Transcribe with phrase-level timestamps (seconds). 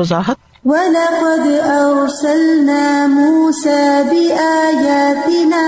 [0.00, 5.64] وضاحت وَلَقَدْ أَرْسَلْنَا مُوسَى بِآيَاتِنَا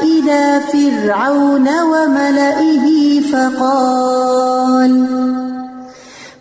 [0.00, 5.06] إِلَى فِرْعَوْنَ وَمَلَئِهِ فَقَالَ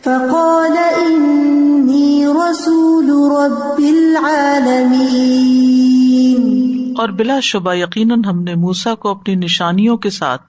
[0.04, 5.02] فَقَالَ إِنِّي رَسُولُ رَبِّ الْعَالَمِينَ.
[6.98, 10.42] اور بلا شبہ یقیناً ہم نے موسا کو اپنی نشانیوں کے ساتھ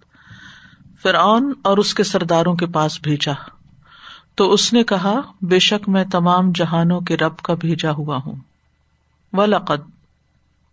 [1.02, 3.32] فرعون اور اس کے سرداروں کے پاس بھیجا۔
[4.34, 8.34] تو اس نے کہا، بے شک میں تمام جہانوں کے رب کا بھیجا ہوا ہوں۔
[9.32, 9.90] ولقد،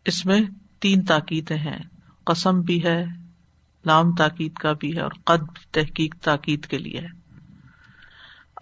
[0.06, 0.42] اس میں
[0.80, 1.80] تین تاکیدیں ہیں۔
[2.24, 3.06] قسم بھی ہے،
[3.86, 7.02] لام تاکید کا بھی ہے اور قد تحقیق تاکید کے لیے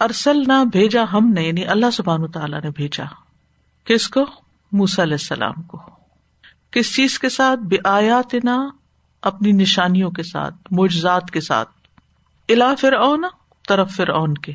[0.00, 3.04] ارسل نہ بھیجا ہم نے یعنی اللہ سبحان تعالیٰ نے بھیجا۔
[3.84, 4.26] کس کو؟
[4.72, 5.82] موس علیہ السلام کو۔
[6.70, 8.68] کس چیز کے ساتھ؟ بے آیات نہ
[9.22, 11.68] اپنی نشانیوں کے ساتھ مجزاد کے ساتھ۔
[12.48, 13.24] الا فرعون،
[13.68, 14.52] طرف فرعون کے۔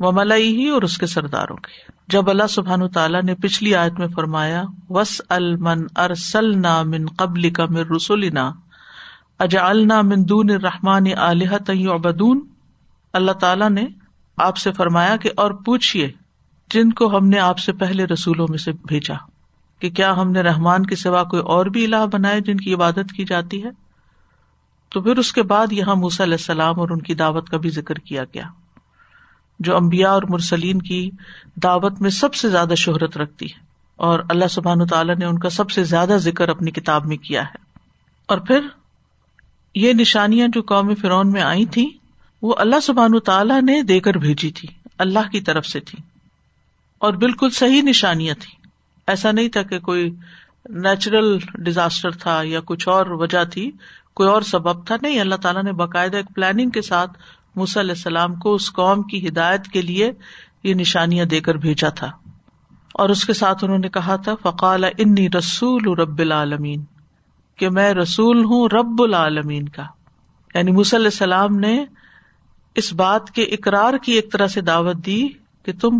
[0.00, 1.70] وہ ملائی ہی اور اس کے سرداروں کے۔
[2.08, 7.50] جب اللہ سبحان تعالیٰ نے پچھلی آیت میں فرمایا وس المن ارسل نا من قبل
[7.50, 8.50] کا مر رسولنا
[9.38, 12.46] اجا النا مندون رحمان علیہ تعبدون
[13.14, 13.86] اللہ تعالیٰ نے
[14.38, 16.10] آپ سے فرمایا کہ، اور پوچھیے
[16.70, 19.14] جن کو ہم نے آپ سے پہلے رسولوں میں سے بھیجا،
[19.82, 23.12] کہ کیا ہم نے رحمان کے سوا کوئی اور بھی الہ بنائے جن کی عبادت
[23.16, 23.70] کی جاتی ہے؟
[24.92, 27.70] تو پھر اس کے بعد یہاں موسی علیہ السلام اور ان کی دعوت کا بھی
[27.70, 28.44] ذکر کیا گیا۔
[29.58, 31.10] جو امبیا اور مرسلین کی
[31.62, 33.60] دعوت میں سب سے زیادہ شہرت رکھتی ہے۔
[33.96, 37.42] اور اللہ سبحان تعالیٰ نے ان کا سب سے زیادہ ذکر اپنی کتاب میں کیا
[37.42, 37.56] ہے۔
[38.26, 38.60] اور پھر
[39.74, 41.90] یہ نشانیاں جو قوم فرون میں آئی تھی
[42.42, 45.98] وہ اللہ سبحان تعالیٰ نے دے کر بھیجی تھی۔ اللہ کی طرف سے تھی
[46.98, 48.68] اور بالکل صحیح نشانیاں تھی
[49.06, 50.14] ایسا نہیں تھا کہ کوئی
[50.68, 53.70] نیچرل ڈیزاسٹر تھا یا کچھ اور وجہ تھی،
[54.14, 57.10] کوئی اور سبب تھا۔ نہیں، اللہ تعالیٰ نے باقاعدہ ایک پلاننگ کے ساتھ
[57.62, 60.12] علیہ السلام کو اس قوم کی ہدایت کے لیے
[60.62, 62.10] یہ نشانیاں دے کر بھیجا تھا۔
[62.94, 66.84] اور اس کے ساتھ انہوں نے کہا تھا، فقال انی رسول رب العالمین
[67.56, 69.82] کہ میں رسول ہوں رب العالمین کا۔
[70.54, 71.84] یعنی علیہ السلام نے
[72.74, 75.28] اس بات کے اقرار کی ایک طرح سے دعوت دی
[75.62, 75.98] کہ تم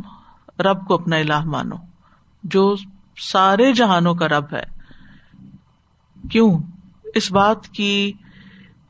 [0.61, 1.77] رب کو اپنا الہ مانو،
[2.45, 2.75] جو
[3.21, 4.79] سارے جہانوں کا رب ہے۔
[6.31, 6.59] کیوں؟
[7.15, 8.13] اس بات کی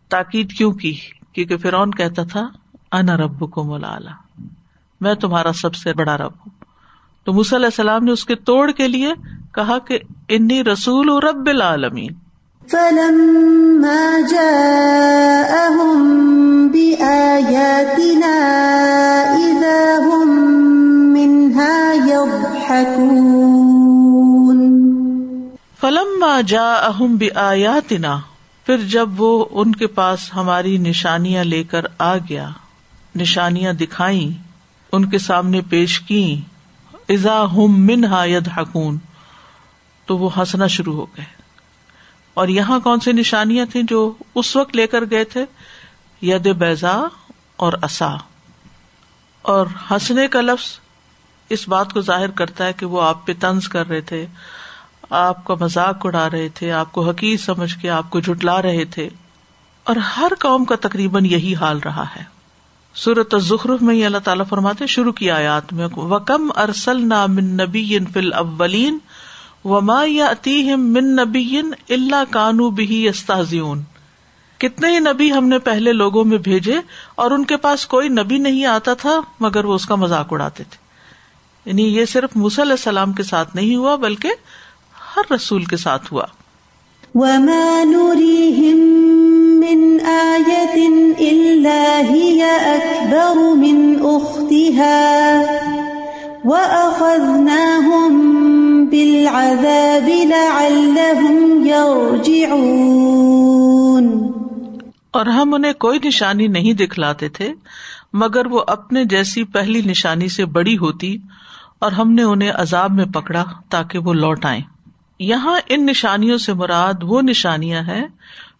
[0.08, 0.94] تاکید کیوں کی؟
[1.32, 2.48] کیونکہ فرعون کہتا تھا
[2.92, 3.98] انا رب کو مولا
[5.00, 6.50] میں تمہارا سب سے بڑا رب ہوں۔
[7.24, 9.12] تو مس علیہ السلام نے اس کے توڑ کے لیے
[9.54, 12.12] کہا کہ انی رسول رب العالمین۔
[25.80, 28.18] فلم جا اہم بھی آیاتنا
[28.66, 32.48] پھر جب وہ ان کے پاس ہماری نشانیاں لے کر آ گیا
[33.14, 34.36] نشانیاں دکھائی
[34.92, 36.40] ان کے سامنے پیش کی
[37.08, 38.98] ازا ہم من ید حکون
[40.06, 41.24] تو وہ ہنسنا شروع ہو گئے۔
[42.34, 45.44] اور یہاں کون سی نشانیاں تھیں جو اس وقت لے کر گئے تھے؟
[46.22, 47.02] ید بیزا
[47.56, 48.16] اور اصا
[49.42, 50.78] اور ہنسنے کا لفظ
[51.48, 54.26] اس بات کو ظاہر کرتا ہے کہ وہ آپ پہ تنز کر رہے تھے،
[55.10, 58.84] آپ کا مذاق اڑا رہے تھے، آپ کو حقیق سمجھ کے، آپ کو جٹلا رہے
[58.84, 59.08] تھے۔
[59.84, 62.37] اور ہر قوم کا تقریباً یہی حال رہا ہے۔
[62.98, 67.98] سورت ظخر میں اللہ تعالیٰ فرماتے شروع کی آیات میں وکم ارسل نا من نبی
[68.12, 68.98] فل اولین
[69.64, 70.32] وما یا
[70.76, 73.82] من نبی اللہ کانو بھی استاذیون
[74.58, 76.76] کتنے ہی نبی ہم نے پہلے لوگوں میں بھیجے
[77.14, 80.64] اور ان کے پاس کوئی نبی نہیں آتا تھا، مگر وہ اس کا مذاق اڑاتے
[80.64, 80.76] تھے۔
[81.70, 84.28] یعنی یہ صرف علیہ السلام کے ساتھ نہیں ہوا، بلکہ
[85.16, 86.24] ہر رسول کے ساتھ ہوا۔
[105.10, 107.52] اور ہم انہیں کوئی نشانی نہیں دکھلاتے تھے،
[108.12, 111.16] مگر وہ اپنے جیسی پہلی نشانی سے بڑی ہوتی
[111.80, 114.60] اور ہم نے انہیں عذاب میں پکڑا تاکہ وہ لوٹ آئے
[115.18, 118.06] یہاں ان نشانیوں سے مراد وہ نشانیاں ہیں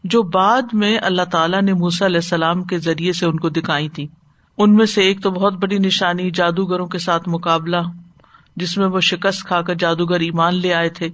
[0.04, 3.88] جو بعد میں اللہ تعالیٰ نے موسا علیہ السلام کے ذریعے سے ان کو دکھائی
[3.88, 4.06] تھی۔
[4.58, 7.76] ان میں سے ایک تو بہت بڑی نشانی جادوگروں کے ساتھ مقابلہ،
[8.56, 11.08] جس میں وہ شکست کھا کر جادوگر ایمان لے آئے تھے۔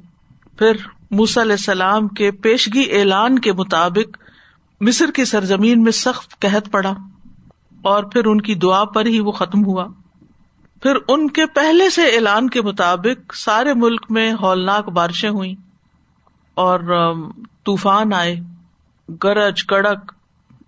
[0.59, 0.73] پھر
[1.11, 4.19] موسا علیہ السلام کے پیشگی اعلان کے مطابق
[4.81, 6.95] مصر کی سرزمین میں سخت قحط پڑا
[7.83, 9.87] اور پھر ان کی دعا پر ہی وہ ختم ہوا۔
[10.83, 15.55] پھر ان کے پہلے سے اعلان کے مطابق سارے ملک میں ہولناک بارشیں ہوئی
[16.55, 17.13] اور
[17.65, 18.37] طوفان آئے۔
[19.09, 20.13] گرج، کڑک،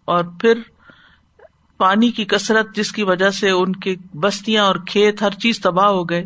[0.05, 0.59] اور پھر
[1.79, 5.87] پانی کی کثرت جس کی وجہ سے ان کی بستیاں اور کھیت ہر چیز تباہ
[5.87, 6.25] ہو گئے۔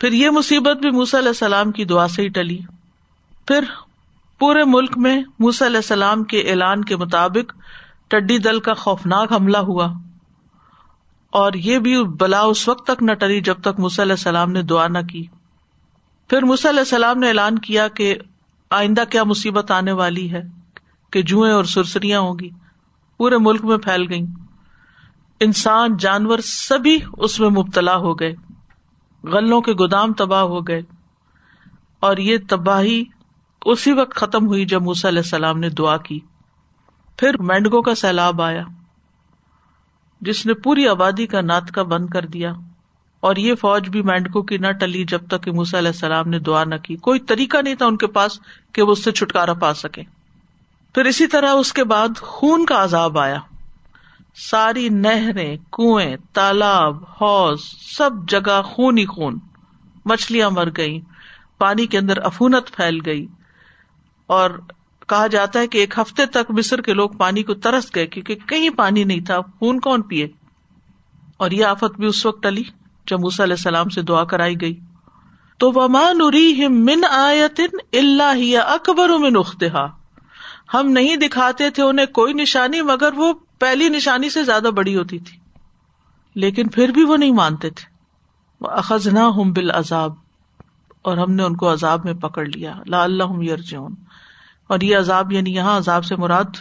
[0.00, 2.58] پھر یہ مصیبت بھی موسی علیہ السلام کی دعا سے ہی ٹلی۔
[3.46, 3.64] پھر
[4.38, 7.54] پورے ملک میں موسی علیہ السلام کے اعلان کے مطابق
[8.08, 9.92] ٹڈی دل کا خوفناک حملہ ہوا۔
[11.30, 14.62] اور یہ بھی بلا اس وقت تک نہ ٹری جب تک موسی علیہ السلام نے
[14.62, 15.26] دعا نہ کی۔
[16.28, 18.16] پھر علیہ السلام نے اعلان کیا کہ
[18.70, 20.55] آئندہ کیا مصیبت آنے والی ہے۔
[21.10, 22.50] کہ جوئیں اور سرسریاں ہوں گی
[23.16, 24.20] پورے ملک میں پھیل گئی
[25.40, 28.34] انسان، جانور سبھی اس میں مبتلا ہو گئے۔
[29.24, 30.80] غلوں کے گودام تباہ ہو گئے۔
[32.00, 33.04] اور یہ تباہی
[33.64, 36.20] اسی وقت ختم ہوئی جب موسی علیہ السلام نے دعا کی۔
[37.16, 38.62] پھر مینڈگو کا سیلاب آیا،
[40.20, 42.52] جس نے پوری آبادی کا ناطقہ بند کر دیا۔
[43.20, 46.38] اور یہ فوج بھی مینڈکو کی نہ ٹلی جب تک کہ موسی علیہ السلام نے
[46.38, 48.40] دعا نہ کی۔ کوئی طریقہ نہیں تھا ان کے پاس
[48.72, 50.15] کہ وہ اس سے چھٹکارا پا سکے
[50.96, 53.38] پھر اسی طرح اس کے بعد خون کا عذاب آیا۔
[54.34, 57.60] ساری نہریں، کنویں، تالاب، حوض،
[57.96, 59.38] سب جگہ خون ہی خون۔
[60.04, 61.00] مچھلیاں مر گئی
[61.58, 63.26] پانی کے اندر افونت پھیل گئی۔
[64.26, 64.50] اور
[65.08, 68.34] کہا جاتا ہے کہ ایک ہفتے تک مصر کے لوگ پانی کو ترس گئے کیونکہ
[68.34, 70.28] کہیں پانی نہیں تھا، خون کون پیے۔
[71.36, 72.62] اور یہ آفت بھی اس وقت ٹلی
[73.06, 74.80] جب موسی علیہ السلام سے دعا کرائی گئی۔
[75.58, 76.18] تو ومان
[76.86, 80.05] من آیتن اللہ اکبر من اختہا
[80.80, 85.18] ہم نہیں دکھاتے تھے انہیں کوئی نشانی، مگر وہ پہلی نشانی سے زیادہ بڑی ہوتی
[85.18, 85.38] تھی۔
[86.34, 87.90] لیکن پھر بھی وہ نہیں مانتے تھے۔
[88.60, 90.14] وہ اخذنا ہم بال عذاب
[91.02, 93.94] اور ہم نے ان کو عذاب میں پکڑ لیا۔ لا اللہ یرجون
[94.66, 96.56] اور یہ عذاب یعنی یہاں عذاب سے مراد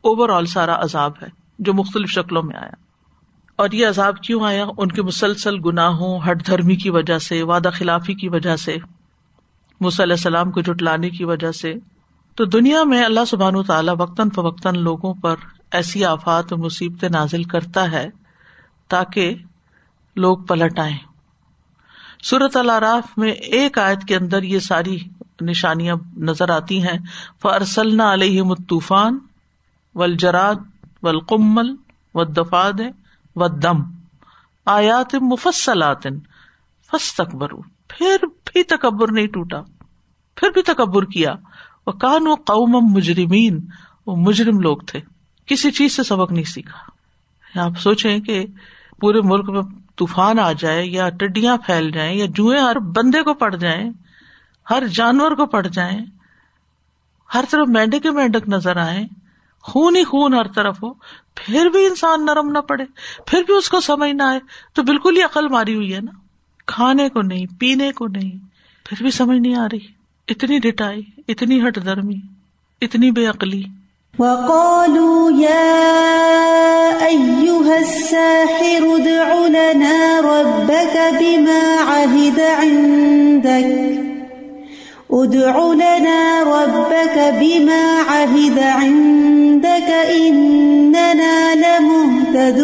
[0.00, 1.26] اوور آل سارا عذاب ہے،
[1.58, 2.88] جو مختلف شکلوں میں آیا۔
[3.56, 7.68] اور یہ عذاب کیوں آیا؟ ان کے مسلسل گناہوں، ہٹ دھرمی کی وجہ سے، وعدہ
[7.72, 8.76] خلافی کی وجہ سے
[9.80, 11.74] علیہ السلام کو جٹلانے کی وجہ سے۔
[12.38, 15.36] تو دنیا میں اللہ سبحان تعالیٰ وقتاً فوقتاً لوگوں پر
[15.70, 18.10] ایسی آفات اور مصیبتیں نازل کرتا ہے
[18.88, 19.34] تاکہ
[20.16, 20.92] لوگ پلٹ آئے
[22.24, 24.98] صورت العراف میں ایک آیت کے اندر یہ ساری
[25.40, 26.98] نشانیاں نظر آتی ہیں۔
[27.42, 29.18] فرسل علیہ طوفان
[29.94, 30.54] و الجراد
[31.02, 31.10] و
[32.14, 32.80] و دفاد
[33.36, 33.82] و دم
[34.66, 36.02] آیات مفصلات
[36.90, 37.48] فس تکبر
[37.88, 39.60] پھر بھی تکبر نہیں ٹوٹا۔
[40.36, 41.34] پھر بھی تکبر کیا۔
[41.88, 43.60] وہ کان و قوم مجرمین،
[44.06, 45.00] وہ مجرم لوگ تھے۔
[45.46, 46.90] کسی چیز سے سبق نہیں سیکھا۔
[47.60, 48.46] آپ سوچیں کہ
[49.00, 49.62] پورے ملک میں
[49.96, 53.90] طوفان آ جائے یا ٹڈیاں پھیل جائیں یا جوئیں ہر بندے کو پڑ جائیں،
[54.70, 55.98] ہر جانور کو پڑ جائیں،
[57.34, 59.04] ہر طرف مینڈک کے مینڈک نظر آئے
[59.62, 60.92] خون ہی خون ہر طرف ہو،
[61.34, 62.84] پھر بھی انسان نرم نہ پڑے،
[63.26, 64.40] پھر بھی اس کو سمجھ نہ آئے۔
[64.72, 66.12] تو بالکل ہی عقل ماری ہوئی ہے نا۔
[66.66, 68.30] کھانے کو نہیں، پینے کو نہیں،
[68.84, 69.97] پھر بھی سمجھ نہیں آ رہی۔
[70.28, 72.20] اتنی ڈٹائی اتنی ہٹ درمی
[72.82, 73.62] اتنی بے عقلی۔
[74.18, 75.88] وقالوا يا
[77.08, 83.98] أيها الساحر ادع لنا ربك بما عهد عندك.
[85.10, 92.58] ادع لنا ربك بما عهد عندك إننا لمهتدون.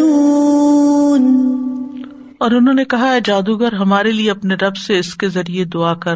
[2.37, 5.93] اور انہوں نے کہا ہے جادوگر ہمارے لیے اپنے رب سے اس کے ذریعے دعا
[5.93, 6.15] کر۔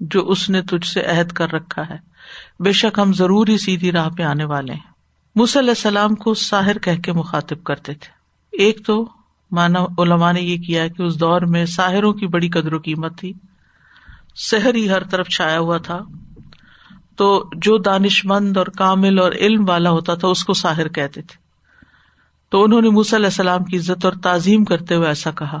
[0.00, 1.96] جو اس نے تجھ سے عہد کر رکھا ہے۔
[2.60, 4.90] بے شک ہم ضرور ہی سیدھی راہ پہ آنے والے ہیں۔
[5.36, 8.12] علیہ السلام کو ساحر کہہ کے مخاطب کرتے تھے۔
[8.52, 9.08] ایک تو
[9.50, 13.18] مانا علماء نے یہ کیا کہ اس دور میں ساحروں کی بڑی قدر و قیمت
[13.18, 13.32] تھی۔
[14.36, 15.98] سحر ہی ہر طرف چھایا ہوا تھا۔
[17.16, 21.22] تو جو دانش مند اور کامل اور علم والا ہوتا تھا اس کو ساحر کہتے
[21.22, 21.36] تھے۔
[22.48, 25.58] تو انہوں نے علیہ السلام کی عزت اور تعظیم کرتے ہوئے ایسا کہا۔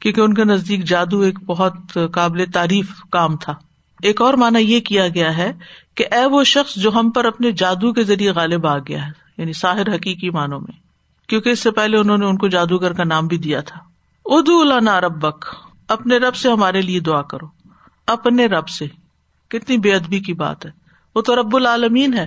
[0.00, 3.54] کیونکہ ان کے نزدیک جادو ایک بہت قابل تعریف کام تھا۔
[4.02, 5.52] ایک اور مانا یہ کیا گیا ہے
[5.94, 9.12] کہ اے وہ شخص جو ہم پر اپنے جادو کے ذریعے غالب آ گیا ہے
[9.38, 10.80] یعنی ساحر حقیقی معنوں میں۔
[11.28, 13.80] کیونکہ اس سے پہلے انہوں نے ان کو جادوگر کا نام بھی دیا تھا۔
[14.24, 15.44] ادو اللہ ربک،
[15.88, 17.46] اپنے رب سے ہمارے لیے دعا کرو۔
[18.06, 18.86] اپنے رب سے۔
[19.48, 20.70] کتنی بے ادبی کی بات ہے۔
[21.14, 22.26] وہ تو رب العالمین ہے۔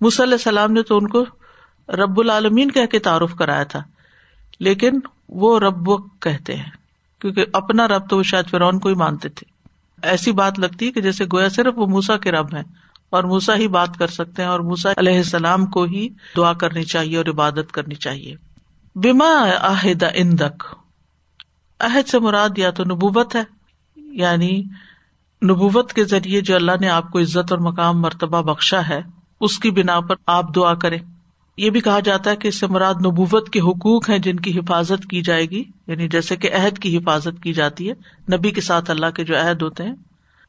[0.00, 1.24] علیہ السلام نے تو ان کو
[1.88, 3.82] رب العالمین کہہ کے تعارف کرایا تھا۔
[4.60, 4.92] لیکن
[5.28, 5.90] وہ رب
[6.20, 6.83] کہتے ہیں۔
[7.24, 9.50] کیونکہ اپنا رب تو وہ شاید فرعون کو ہی مانتے تھے۔
[10.06, 12.62] ایسی بات لگتی ہے کہ جیسے گویا صرف وہ موسا کے رب ہے
[13.10, 16.82] اور موسا ہی بات کر سکتے ہیں اور موسا علیہ السلام کو ہی دعا کرنی
[16.82, 18.36] چاہیے اور عبادت کرنی چاہیے۔
[18.94, 20.64] بیما عہد اندک
[21.80, 23.42] عہد سے مراد یا تو نبوت ہے
[23.96, 24.62] یعنی
[25.44, 29.00] نبوت کے ذریعے جو اللہ نے آپ کو عزت اور مقام مرتبہ بخشا ہے،
[29.40, 30.98] اس کی بنا پر آپ دعا کریں۔
[31.56, 34.58] یہ بھی کہا جاتا ہے کہ اس سے مراد نبوت کے حقوق ہیں جن کی
[34.58, 37.94] حفاظت کی جائے گی یعنی جیسے کہ عہد کی حفاظت کی جاتی ہے،
[38.36, 39.94] نبی کے ساتھ اللہ کے جو عہد ہوتے ہیں۔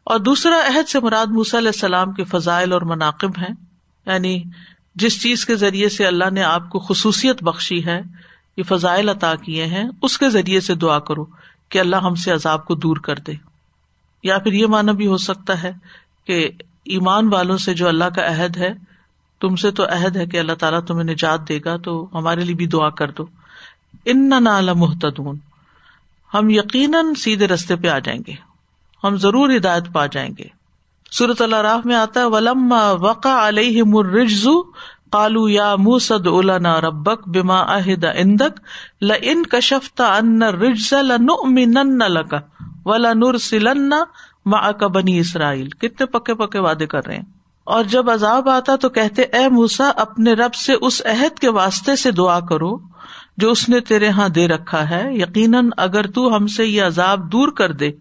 [0.04, 3.56] اور دوسرا عہد سے مراد علیہ السلام کے فضائل اور مناقب ہیں
[4.06, 4.44] یعنی
[4.96, 8.02] جس چیز کے ذریعے سے اللہ نے آپ کو خصوصیت بخشی ہے،
[8.58, 11.26] یہ فضائل عطا کیے ہیں، اس کے ذریعے سے دعا کرو
[11.70, 13.34] کہ اللہ ہم سے عذاب کو دور کر دے۔
[14.24, 15.72] یا پھر یہ مانا بھی ہو سکتا ہے
[16.28, 16.50] کہ
[16.86, 18.74] ایمان والوں سے جو اللہ کا عہد ہے
[19.42, 22.56] تم سے تو عہد ہے کہ اللہ تعالیٰ تمہیں نجات دے گا، تو ہمارے لیے
[22.56, 23.26] بھی دعا کر دو۔
[24.06, 25.38] ان نہ محتدون
[26.34, 28.34] ہم یقیناً سیدھے رستے پہ آ جائیں گے۔
[29.04, 30.66] ہم ضرور ہدایت پا جائیں گے۔
[31.12, 34.64] صورت اللہ راہ میں آتا ہے ولم وقع علیہ مرجزو
[35.12, 38.60] کالو یا موسد الانا ربک بما اہد اندک
[39.02, 42.38] ل ان کشفتا ان رجز لن لکا
[42.86, 43.90] ولا نور سلن
[44.46, 47.24] ما کا بنی اسرائیل کتنے پکے پکے وعدے کر رہے ہیں۔
[47.66, 51.96] اور جب عذاب آتا تو کہتے، اے موسا اپنے رب سے اس عہد کے واسطے
[51.96, 52.78] سے دعا کرو
[53.38, 57.32] جو اس نے تیرے یہاں دے رکھا ہے۔ یقیناً اگر تو ہم سے یہ عذاب
[57.32, 57.92] دور کر دے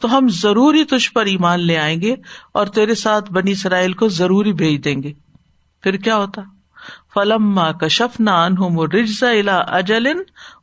[0.00, 2.14] تو ہم ضروری تجھ پر ایمان لے آئیں گے
[2.54, 5.12] اور تیرے ساتھ بنی اسرائیل کو ضروری بھیج دیں گے۔
[5.82, 6.42] پھر کیا ہوتا؟
[7.14, 10.06] فلم کشف نان ہوں رجزا الا اجل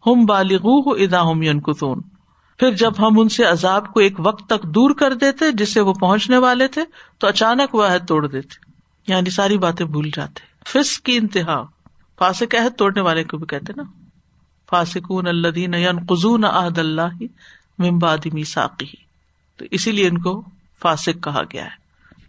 [0.06, 2.02] ہم بالغ ادا ہم کتون
[2.58, 5.94] پھر جب ہم ان سے عذاب کو ایک وقت تک دور کر دیتے جسے وہ
[5.94, 6.82] پہنچنے والے تھے،
[7.18, 8.72] تو اچانک وہ عہد توڑ دیتے۔
[9.08, 11.64] یعنی ساری باتیں بھول جاتے۔ فس کی انتہا۔
[12.18, 13.84] فاسق عہد توڑنے والے کو بھی کہتے نا۔
[14.70, 17.24] فاسکون اللہ قزون عہد اللہ
[17.80, 18.86] ممباد میساقی
[19.58, 20.44] تو اسی لیے ان کو
[20.82, 21.84] فاسق کہا گیا ہے۔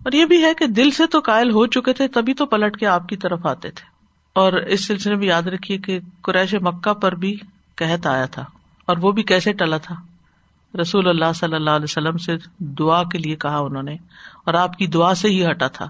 [0.03, 2.79] اور یہ بھی ہے کہ دل سے تو قائل ہو چکے تھے، تبھی تو پلٹ
[2.79, 3.91] کے آپ کی طرف آتے تھے۔
[4.33, 7.38] اور اس سلسلے میں یاد رکھیے کہ قریش مکہ پر بھی
[7.75, 8.45] کہت آیا تھا
[8.86, 9.95] اور وہ بھی کیسے ٹلا تھا۔
[10.81, 13.93] رسول اللہ صلی اللہ علیہ وسلم سے دعا کے لیے کہا انہوں نے
[14.45, 15.89] اور آپ کی دعا سے ہی ہٹا تھا۔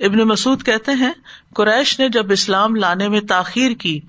[0.00, 1.12] ابن مسعد کہتے ہیں،
[1.54, 4.00] قریش نے جب اسلام لانے میں تاخیر کی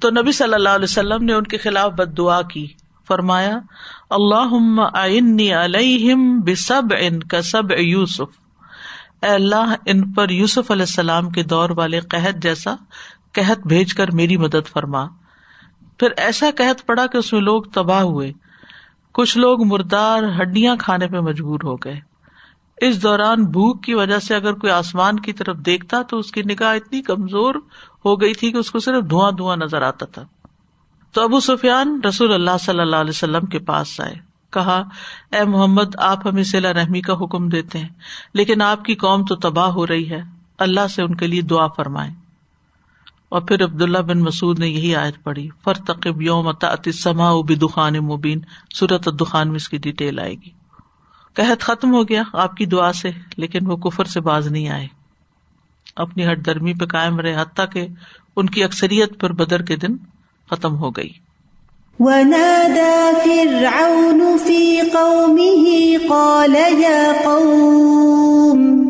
[0.00, 2.66] تو نبی صلی اللہ علیہ وسلم نے ان کے خلاف بد دعا کی۔
[3.08, 3.58] فرمایا
[4.10, 4.80] اللہ
[5.54, 7.18] علیہم بسب ان
[7.78, 8.48] یوسف۔
[9.22, 12.74] اے اللہ، ان پر یوسف علیہ السلام کے دور والے قحط جیسا
[13.32, 15.06] قحط بھیج کر میری مدد فرما۔
[15.98, 18.32] پھر ایسا قحط پڑا کہ اس میں لوگ تباہ ہوئے۔
[19.12, 22.07] کچھ لوگ مردار ہڈیاں کھانے پہ مجبور ہو گئے۔
[22.80, 26.42] اس دوران بھوک کی وجہ سے اگر کوئی آسمان کی طرف دیکھتا تو اس کی
[26.42, 27.54] نگاہ اتنی کمزور
[28.04, 30.24] ہو گئی تھی کہ اس کو صرف دھواں دھواں نظر آتا تھا۔
[31.12, 34.14] تو ابو سفیان رسول اللہ صلی اللہ علیہ وسلم کے پاس آئے۔
[34.52, 34.82] کہا،
[35.32, 37.88] اے محمد، آپ ہمیں سلا رحمی کا حکم دیتے ہیں،
[38.34, 40.22] لیکن آپ کی قوم تو تباہ ہو رہی ہے۔
[40.58, 42.10] اللہ سے ان کے لیے دعا فرمائے
[43.28, 46.50] اور پھر عبداللہ بن مسعد نے یہی آیت پڑھی فرتقب یوم
[46.94, 48.40] سما دخان مبین
[48.74, 50.57] صورت الدخان میں اس کی ڈیٹیل آئے گی۔
[51.34, 54.86] قحط ختم ہو گیا آپ کی دعا سے، لیکن وہ کفر سے باز نہیں آئے۔
[55.96, 57.86] اپنی ہٹ درمی پہ قائم رہے، حتیٰ کہ
[58.36, 59.96] ان کی اکثریت پر بدر کے دن
[60.50, 61.10] ختم ہو گئی۔
[62.00, 65.68] ونادى فرعون في قومه،
[66.08, 68.88] قال يا قوم،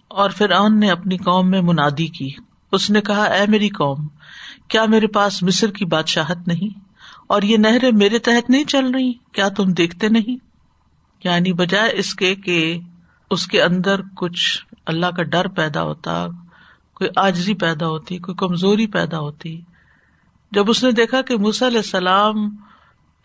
[0.08, 2.30] اور پھر نے اپنی قوم میں منادی کی۔
[2.72, 4.08] اس نے کہا، اے میری قوم،
[4.68, 6.80] کیا میرے پاس مصر کی بادشاہت نہیں؟
[7.28, 10.46] اور یہ نہریں میرے تحت نہیں چل رہی؟ کیا تم دیکھتے نہیں؟
[11.24, 12.80] یعنی بجائے اس کے کہ
[13.32, 16.28] اس کے اندر کچھ اللہ کا ڈر پیدا ہوتا،
[16.94, 19.62] کوئی آجزی پیدا ہوتی، کوئی کمزوری پیدا ہوتی۔
[20.52, 22.56] جب اس نے دیکھا کہ علیہ السلام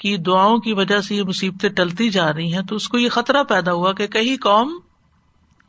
[0.02, 3.08] کی دعاؤں کی وجہ سے یہ مصیبتیں ٹلتی جا رہی ہیں، تو اس کو یہ
[3.08, 4.78] خطرہ پیدا ہوا کہ کہیں قوم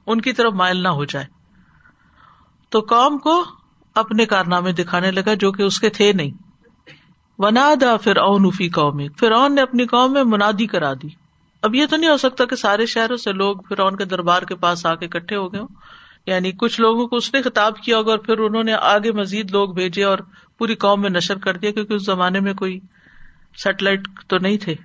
[0.08, 1.26] ان کی طرف مائل نہ ہو جائے۔
[2.70, 3.44] تو قوم کو
[3.96, 6.32] اپنے کارنامے دکھانے لگا جو کہ اس کے تھے نہیں۔
[7.40, 7.70] ونا
[8.04, 11.08] پھر اون افی قوم پھر اون نے اپنی قوم میں منادی کرا دی۔
[11.62, 14.42] اب یہ تو نہیں ہو سکتا کہ سارے شہروں سے لوگ پھر اون کے دربار
[14.42, 15.62] کے پاس آ کے اکٹھے ہو گئے
[16.26, 19.52] یعنی کچھ لوگوں کو اس نے خطاب کیا ہوگا اور پھر انہوں نے آگے مزید
[19.52, 20.18] لوگ بھیجے اور
[20.58, 22.80] پوری قوم میں نشر کر دیا، کیونکہ اس زمانے میں کوئی
[23.58, 24.76] سیٹلائٹ تو نہیں تھے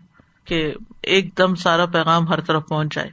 [0.45, 3.11] کہ ایک دم سارا پیغام ہر طرف پہنچ جائے۔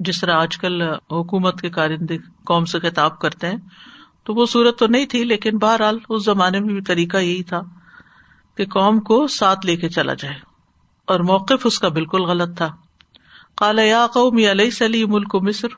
[0.00, 0.82] جس طرح آج کل
[1.12, 3.56] حکومت کے کارندے قوم سے خطاب کرتے ہیں،
[4.24, 7.60] تو وہ صورت تو نہیں تھی، لیکن بہرحال اس زمانے میں بھی طریقہ یہی تھا
[8.56, 10.34] کہ قوم کو ساتھ لے کے چلا جائے۔
[11.04, 12.76] اور موقف اس کا بالکل غلط تھا۔
[13.56, 15.68] کالا یا قوم علیہ سلی ملک مصر۔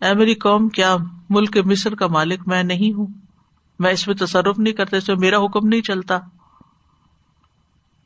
[0.00, 0.96] اے میری قوم، کیا
[1.30, 3.06] ملک مصر کا مالک میں نہیں ہوں؟
[3.78, 6.18] میں اس میں تصرف نہیں کرتا اس میں میرا حکم نہیں چلتا۔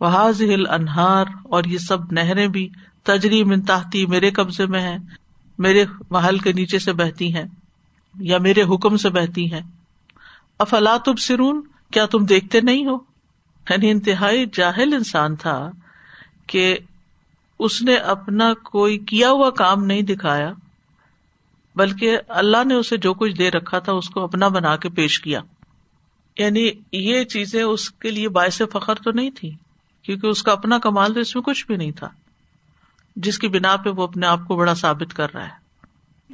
[0.01, 2.69] وحاظ ہل انہار اور یہ سب نہریں بھی
[3.03, 4.97] تجری منتاحتی میرے قبضے میں ہے
[5.59, 7.45] میرے محل کے نیچے سے بہتی ہیں
[8.21, 9.61] یا میرے حکم سے بہتی ہیں۔
[10.59, 12.95] افلا تب سرون کیا تم دیکھتے نہیں ہو؟
[13.71, 15.71] یعنی انتہائی جاہل انسان تھا
[16.47, 16.79] کہ
[17.59, 20.53] اس نے اپنا کوئی کیا ہوا کام نہیں دکھایا،
[21.77, 25.21] بلکہ اللہ نے اسے جو کچھ دے رکھا تھا اس کو اپنا بنا کے پیش
[25.21, 25.41] کیا۔
[26.39, 29.57] یعنی یہ چیزیں اس کے لیے باعث فخر تو نہیں تھی
[30.11, 32.09] کیونکہ اس کا اپنا کمال تو اس میں کچھ بھی نہیں تھا۔
[33.17, 35.61] جس کی بنا پہ وہ اپنے آپ کو بڑا ثابت کر رہا ہے۔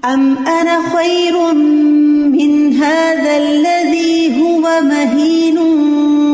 [0.02, 5.58] ام انا خیر من هذا الذي هو مهين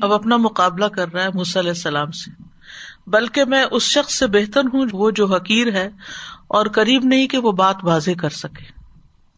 [0.00, 2.42] اب اپنا مقابلہ کر رہا ہے موسی علیہ السلام سے۔
[3.06, 5.90] بلکہ میں اس شخص سے بہتر ہوں وہ جو حقیر ہے
[6.48, 8.76] اور قریب نہیں کہ وہ بات واضح کر سکے۔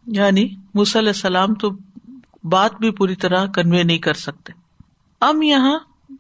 [0.07, 1.71] یعنی موسی علیہ السلام تو
[2.50, 4.52] بات بھی پوری طرح کنوے نہیں کر سکتے۔
[5.21, 5.78] ام یہاں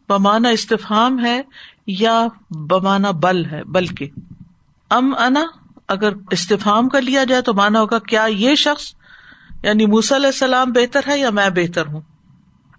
[0.08, 1.42] بمانا استفام ہے
[1.86, 4.10] یا بمانا بل ہے، بلکہ۔
[4.90, 5.46] ام انا،
[5.88, 8.94] اگر استفام کر لیا جائے تو مانا ہوگا کیا یہ شخص
[9.62, 12.00] یعنی موسی علیہ السلام بہتر ہے یا میں بہتر ہوں؟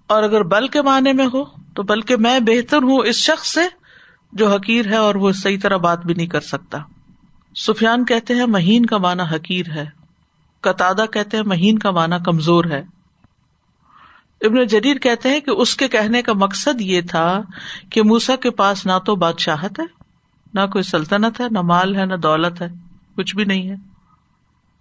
[0.07, 1.43] اور اگر بل کے معنی میں ہو
[1.75, 3.61] تو بلکہ میں بہتر ہوں اس شخص سے
[4.33, 6.77] جو حقیر ہے اور وہ صحیح طرح بات بھی نہیں کر سکتا۔
[7.55, 9.85] سفیان کہتے ہیں مہین کا معنی حقیر ہے۔
[10.61, 12.98] قطع کہتے ہیں مہین کا معنی کمزور ہے۔
[14.41, 17.41] ابن جریر کہتے ہیں کہ اس کے کہنے کا مقصد یہ تھا
[17.89, 19.85] کہ موسا کے پاس نہ تو بادشاہت ہے،
[20.53, 22.67] نہ کوئی سلطنت ہے، نہ مال ہے، نہ دولت ہے،
[23.17, 23.75] کچھ بھی نہیں ہے۔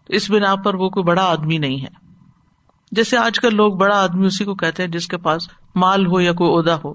[0.09, 2.09] اس بنا پر وہ کوئی بڑا آدمی نہیں ہے۔
[2.93, 6.21] جیسے آج کل لوگ بڑا آدمی اسی کو کہتے ہیں جس کے پاس مال ہو
[6.21, 6.95] یا کوئی عہدہ ہو۔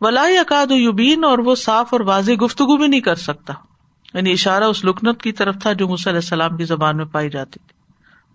[0.00, 3.52] ولا اکاد یوبین اور وہ صاف اور واضح گفتگو بھی نہیں کر سکتا۔
[4.14, 7.58] یعنی اشارہ اس لکنت کی طرف تھا جو علیہ السلام کی زبان میں پائی جاتی
[7.66, 7.79] تھی۔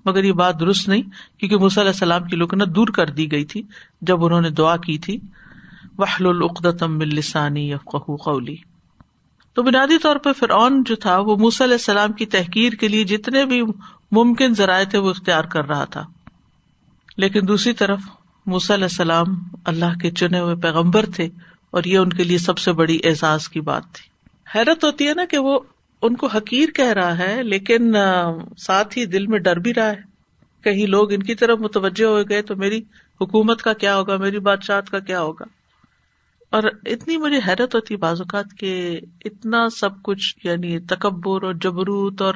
[0.06, 1.02] مگر یہ بات درست نہیں،
[1.38, 3.64] کیونکہ مس علیہ السلام کی لکنت دور کر دی گئی تھی
[4.02, 5.20] جب انہوں نے دعا کی تھی
[5.98, 8.56] وحل العقدم لسانی قولی
[9.54, 13.04] تو بنیادی طور پہ فرعون جو تھا، وہ موسی علیہ السلام کی تحقیر کے لیے
[13.04, 13.62] جتنے بھی
[14.12, 16.06] ممکن ذرائع تھے، وہ اختیار کر رہا تھا۔
[17.18, 18.00] لیکن دوسری طرف
[18.46, 19.26] موسی علیہ السلام
[19.66, 21.30] اللہ کے چنے ہوئے پیغمبر تھے
[21.72, 24.10] اور یہ ان کے لیے سب سے بڑی اعزاز کی بات تھی۔
[24.56, 25.60] حیرت ہوتی ہے نا کہ وہ
[26.06, 27.96] ان کو حقیر کہہ رہا ہے، لیکن
[28.58, 30.16] ساتھ ہی دل میں ڈر بھی رہا ہے۔
[30.64, 32.82] کہیں لوگ ان کی طرف متوجہ ہو گئے تو میری
[33.22, 35.46] حکومت کا کیا ہوگا، میری بادشاہ کا کیا ہوگا؟
[36.50, 42.22] اور اتنی مجھے حیرت ہوتی بعض اوقات کہ اتنا سب کچھ یعنی تکبر اور جبروت
[42.22, 42.34] اور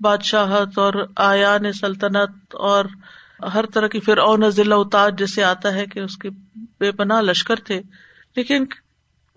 [0.00, 2.84] بادشاہت اور آیان سلطنت اور
[3.54, 6.28] ہر طرح کی پھر او نزلہ اتار جیسے آتا ہے کہ اس کے
[6.80, 7.80] بے پناہ لشکر تھے۔
[8.36, 8.64] لیکن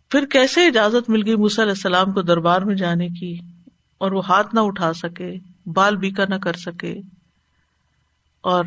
[0.09, 3.37] پھر کیسے اجازت مل گئی علیہ السلام کو دربار میں جانے کی؟
[3.99, 5.35] اور وہ ہاتھ نہ اٹھا سکے،
[5.65, 6.99] بال بیکا نہ کر سکے۔
[8.41, 8.63] اور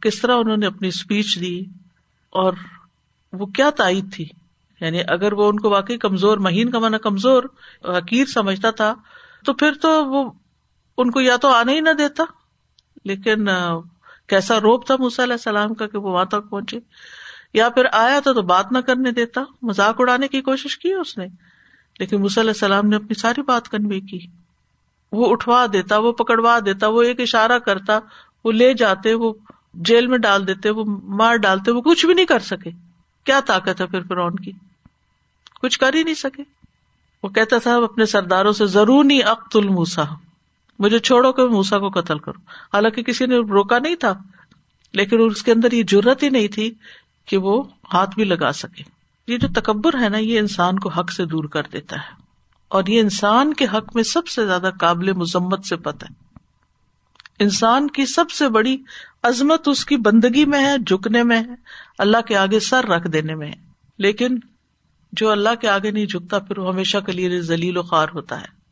[0.00, 1.60] کس طرح انہوں نے اپنی اسپیچ دی
[2.30, 2.52] اور
[3.32, 4.28] وہ کیا تائید تھی؟
[4.80, 7.42] یعنی اگر وہ ان کو واقعی کمزور، مہین کا مانا کمزور،
[7.84, 8.94] حقیر سمجھتا تھا،
[9.44, 10.30] تو پھر تو وہ
[10.98, 12.24] ان کو یا تو آنے ہی نہ دیتا۔
[13.04, 13.44] لیکن
[14.26, 16.78] کیسا روپ تھا علیہ السلام کا کہ وہ وہاں تک پہنچے۔
[17.54, 21.18] یا پھر آیا تھا تو بات نہ کرنے دیتا، مذاق اڑانے کی کوشش کی اس
[21.18, 21.26] نے،
[21.98, 24.18] لیکن علیہ السلام نے اپنی ساری بات کنوے کی۔
[25.12, 27.98] وہ اٹھوا دیتا، وہ پکڑوا دیتا، وہ ایک اشارہ کرتا،
[28.44, 29.32] وہ لے جاتے، وہ
[29.74, 32.70] جیل میں ڈال دیتے، وہ مار ڈالتے، وہ کچھ بھی نہیں کر سکے۔
[33.24, 34.52] کیا طاقت ہے پھر فرون کی؟
[35.62, 36.42] کچھ کر ہی نہیں سکے۔
[37.22, 40.02] وہ کہتا تھا اپنے سرداروں سے ضرور نہیں اخت الموسا
[40.78, 42.40] مجھے چھوڑو کہ موسا کو قتل کرو
[42.72, 44.14] حالانکہ کسی نے روکا نہیں تھا،
[44.92, 46.74] لیکن اس کے اندر یہ ضرورت ہی نہیں تھی
[47.26, 48.82] کہ وہ ہاتھ بھی لگا سکے۔
[49.26, 52.21] یہ جو تکبر ہے نا، یہ انسان کو حق سے دور کر دیتا ہے۔
[52.72, 56.38] اور یہ انسان کے حق میں سب سے زیادہ قابل مذمت سے پتہ ہے۔
[57.38, 58.76] انسان کی سب سے بڑی
[59.22, 61.54] عظمت اس کی بندگی میں ہے، جھکنے میں ہے،
[61.98, 63.54] اللہ کے آگے سر رکھ دینے میں ہے۔
[63.98, 64.38] لیکن
[65.12, 68.40] جو اللہ کے آگے نہیں جھکتا، پھر وہ ہمیشہ کے لیے ذلیل و خوار ہوتا
[68.40, 68.62] ہے۔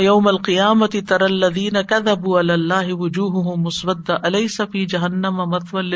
[0.00, 5.94] یوم القیامتی تر الدین کدبو اللہ وجوہ مسود علیہ صفی جہنم متول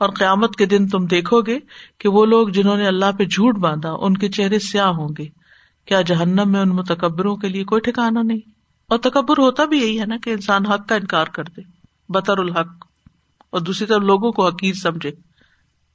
[0.00, 1.58] اور قیامت کے دن تم دیکھو گے
[1.98, 5.24] کہ وہ لوگ جنہوں نے اللہ پہ جھوٹ باندھا، ان کے چہرے سیاہ ہوں گے۔
[5.84, 8.50] کیا جہنم میں ان متکبروں کے لیے کوئی ٹھکانا نہیں؟
[8.88, 11.60] اور تکبر ہوتا بھی یہی ہے نا کہ انسان حق کا انکار کر دے،
[12.08, 12.86] بطر الحق۔
[13.50, 15.10] اور دوسری طرف لوگوں کو حقیر سمجھے۔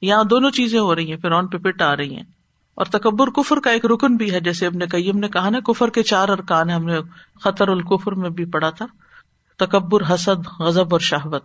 [0.02, 2.24] یہاں دونوں چیزیں ہو رہی ہیں پھر آن پہ پٹ آ رہی ہیں۔
[2.74, 5.90] اور تکبر کفر کا ایک رکن بھی ہے، جیسے ابن قیم نے کہا نا، کفر
[5.90, 6.98] کے چار ارکان ہم نے
[7.44, 8.86] خطر القفر میں بھی پڑھا تھا۔
[9.58, 11.44] تکبر، حسد غزب اور شہبت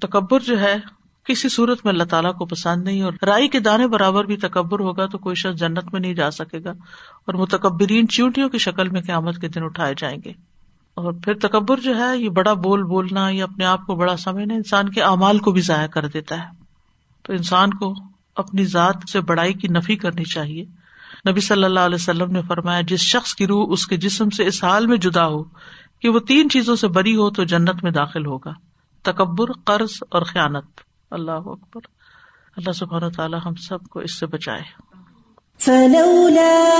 [0.00, 0.95] تکبر جو ہے
[1.26, 4.80] کسی صورت میں اللہ تعالیٰ کو پسند نہیں اور رائی کے دانے برابر بھی تکبر
[4.80, 6.70] ہوگا تو کوئی شخص جنت میں نہیں جا سکے گا
[7.24, 10.30] اور متکبرین چیونٹیوں کی شکل میں قیامت کے دن اٹھائے جائیں گے۔
[10.94, 14.54] اور پھر تکبر جو ہے یہ بڑا بول بولنا یا اپنے آپ کو بڑا سمجھنا
[14.54, 16.48] انسان کے اعمال کو بھی ضائع کر دیتا ہے۔
[17.22, 17.94] تو انسان کو
[18.36, 20.64] اپنی ذات سے بڑائی کی نفی کرنی چاہیے۔
[21.30, 24.46] نبی صلی اللہ علیہ وسلم نے فرمایا، جس شخص کی روح اس کے جسم سے
[24.46, 25.44] اس حال میں جدا ہو
[26.00, 28.52] کہ وہ تین چیزوں سے بری ہو تو جنت میں داخل ہوگا۔
[29.02, 31.80] تکبر، قرض اور خیانت۔ اللہ اکبر۔
[32.56, 34.62] اللہ سبحانہ تعالیٰ ہم سب کو اس سے بچائے۔
[35.58, 36.72] فلولا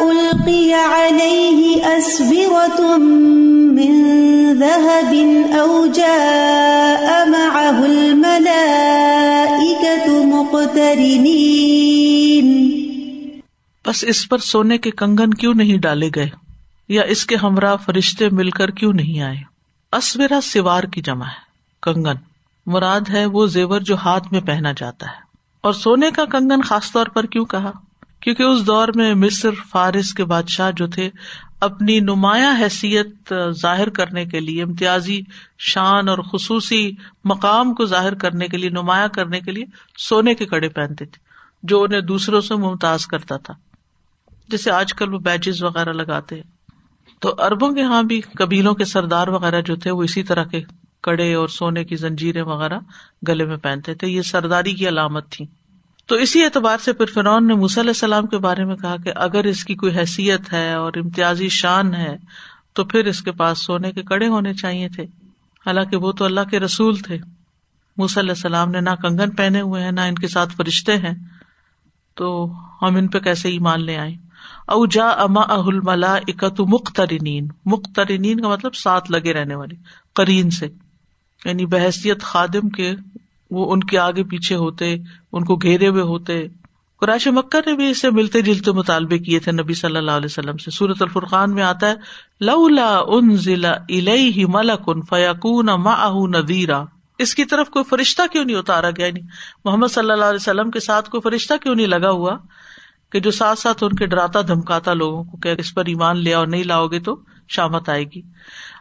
[0.00, 2.92] ألقي عليه أسبرة
[3.72, 4.12] من
[4.54, 5.14] ذهب
[5.58, 8.52] أو جاء معه الملائكة
[10.24, 11.02] مقترنين۔
[13.86, 16.28] بس اس پر سونے کے کنگن کیوں نہیں ڈالے گئے؟
[16.88, 19.36] یا اس کے ہمراہ فرشتے مل کر کیوں نہیں آئے؟
[19.92, 21.42] اسورا سوار کی جمع ہے
[21.82, 22.31] کنگن۔
[22.66, 25.22] مراد ہے وہ زیور جو ہاتھ میں پہنا جاتا ہے۔
[25.60, 27.70] اور سونے کا کنگن خاص طور پر کیوں کہا؟
[28.20, 31.10] کیونکہ اس دور میں مصر، فارس کے بادشاہ جو تھے،
[31.60, 35.20] اپنی نمایاں حیثیت ظاہر کرنے کے لیے، امتیازی
[35.58, 36.92] شان اور خصوصی
[37.24, 39.64] مقام کو ظاہر کرنے کے لیے، نمایاں کرنے کے لیے
[39.98, 41.18] سونے کے کڑے پہنتے تھے،
[41.62, 43.54] جو انہیں دوسروں سے ممتاز کرتا تھا۔
[44.48, 46.36] جیسے آج کل وہ بیچز وغیرہ لگاتے
[47.20, 50.62] تو اربوں کے یہاں بھی قبیلوں کے سردار وغیرہ جو تھے، وہ اسی طرح کے
[51.02, 52.78] کڑے اور سونے کی زنجیریں وغیرہ
[53.28, 55.46] گلے میں پہنتے تھے، یہ سرداری کی علامت تھی
[56.06, 59.44] تو اسی اعتبار سے پھر فرعون نے علیہ السلام کے بارے میں کہا کہ اگر
[59.44, 62.16] اس کی کوئی حیثیت ہے اور امتیازی شان ہے،
[62.72, 65.02] تو پھر اس کے پاس سونے کے کڑے ہونے چاہیے تھے۔
[65.66, 67.14] حالانکہ وہ تو اللہ کے رسول تھے۔
[67.96, 71.14] علیہ السلام نے نہ کنگن پہنے ہوئے ہیں، نہ ان کے ساتھ فرشتے ہیں۔
[72.14, 74.12] تو ہم ان پہ کیسے ایمان لے آئے
[74.66, 79.76] او جا اما اہل ملا اکت مخترین مخترین کا مطلب ساتھ لگے رہنے والی
[80.16, 80.68] کرین سے۔
[81.44, 82.92] یعنی بحثیت خادم کے
[83.50, 84.96] وہ ان کے آگے پیچھے ہوتے،
[85.32, 86.46] ان کو گھیرے ہوئے ہوتے۔
[87.00, 90.56] قرآش مکر نے بھی اسے ملتے جلتے مطالبے کیے تھے نبی صلی اللہ علیہ وسلم
[90.56, 91.94] سے۔ سورت الفرقان میں آتا ہے،
[92.40, 95.68] لولا ان ضلع الہ ملک ان فیقون
[96.30, 96.84] نذیرا۔
[97.18, 99.26] اس کی طرف کوئی فرشتہ کیوں نہیں اتارا گیا؟ نہیں
[99.64, 102.36] محمد صلی اللہ علیہ وسلم کے ساتھ کوئی فرشتہ کیوں نہیں لگا ہوا
[103.12, 106.38] کہ جو ساتھ ساتھ ان کے ڈراتا دھمکاتا لوگوں کو کہ اس پر ایمان لیا
[106.38, 108.22] اور نہیں لاؤ گے تو شامت آئے گی۔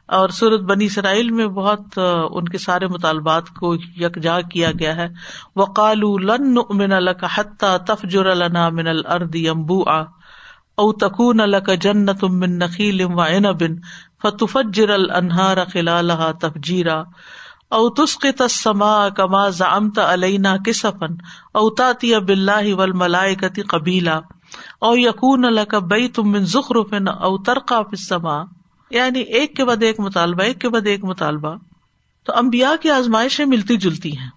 [0.07, 1.99] اور سورت بنی اسرائیل میں بہت
[2.31, 5.07] ان کے سارے مطالبات کو یکجا کیا گیا ہے۔
[5.55, 6.03] وقال
[6.69, 10.01] من الک حتہ تفجر النا من الرد امبو آ
[10.75, 13.63] او تکون الک جنت من نخیل و عنب
[14.23, 17.03] فتفجر الانہار خلالها تفجیرا
[17.69, 21.07] او تسقط السماء كما زعمت علينا كسفا
[21.55, 24.21] او تاتي بالله والملائكه قبيلا
[24.83, 28.60] او يكون لك بيت من زخرف او ترقى في السماء
[28.91, 31.55] یعنی ایک کے بعد ایک مطالبہ، ایک کے بعد ایک مطالبہ،
[32.25, 34.29] تو امبیا کی آزمائشیں ملتی جلتی ہیں۔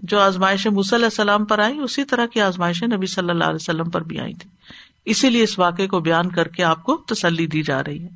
[0.00, 3.90] جو آزمائشیں علیہ السلام پر آئی، اسی طرح کی آزمائشیں نبی صلی اللہ علیہ وسلم
[3.90, 4.50] پر بھی آئی تھی۔
[5.04, 8.08] اسی لیے اس واقعے کو بیان کر کے آپ کو تسلی دی جا رہی ہے۔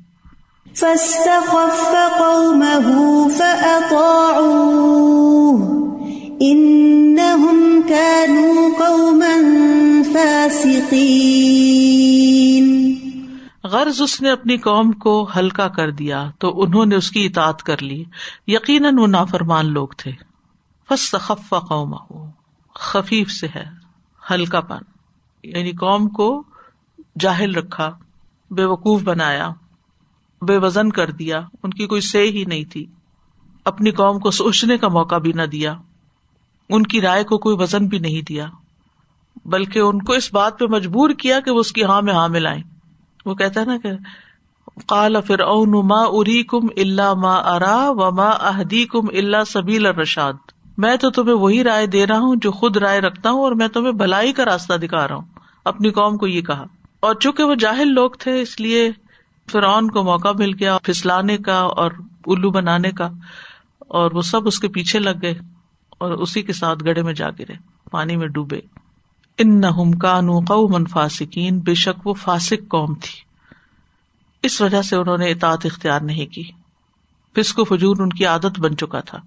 [13.67, 17.63] غرض اس نے اپنی قوم کو ہلکا کر دیا تو انہوں نے اس کی اطاعت
[17.63, 18.03] کر لی۔
[18.47, 20.11] یقیناً وہ نافرمان لوگ تھے۔
[20.89, 21.95] فس خفا قوم
[22.75, 23.65] خفیف سے ہے۔
[24.31, 24.77] ہلکا پن۔
[25.43, 26.43] یعنی قوم کو
[27.19, 27.91] جاہل رکھا،
[28.51, 29.49] بے وقوف بنایا،
[30.41, 32.85] بے وزن کر دیا۔ ان کی کوئی سے ہی نہیں تھی۔
[33.65, 35.75] اپنی قوم کو سوچنے کا موقع بھی نہ دیا۔
[36.69, 38.47] ان کی رائے کو کوئی وزن بھی نہیں دیا۔
[39.45, 42.29] بلکہ ان کو اس بات پہ مجبور کیا کہ وہ اس کی ہاں میں ہاں
[42.29, 42.63] ملائیں
[43.27, 43.89] وہ کہتا ہے نا کہ
[44.87, 49.85] کال فر اون ما اری کم اللہ ما ارا و ما احدی کم اللہ سبیل
[49.85, 50.33] الرشاد۔
[50.77, 53.67] میں تو تمہیں وہی رائے دے رہا ہوں جو خود رائے رکھتا ہوں اور میں
[53.67, 55.25] تمہیں بھلائی کا راستہ دکھا رہا ہوں۔
[55.65, 56.65] اپنی قوم کو یہ کہا۔
[56.99, 58.91] اور چونکہ وہ جاہل لوگ تھے، اس لیے
[59.51, 61.91] فرعون کو موقع مل گیا پھسلانے کا اور
[62.27, 63.09] الو بنانے کا۔
[63.79, 65.35] اور وہ سب اس کے پیچھے لگ گئے
[65.97, 67.53] اور اسی کے ساتھ گڑے میں جا گرے،
[67.91, 68.59] پانی میں ڈوبے۔
[69.37, 69.67] ان نہ
[70.47, 73.27] قوم فاسکین بے شک وہ فاسک قوم تھی۔
[74.43, 76.43] اس وجہ سے انہوں نے اطاعت اختیار نہیں کی۔
[77.35, 79.17] فسق و فجور ان کی عادت بن چکا تھا۔